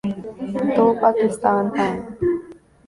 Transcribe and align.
تو 0.75 0.83
پاکستان 1.01 1.65
آئیں۔ 1.79 1.99